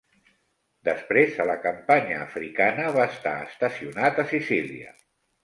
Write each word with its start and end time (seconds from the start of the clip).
Després, 0.87 1.35
a 1.43 1.45
la 1.49 1.55
campanya 1.65 2.17
africana, 2.23 2.87
va 2.97 3.07
estar 3.11 3.35
estacionat 3.51 4.25
a 4.25 4.29
Sicília. 4.35 4.99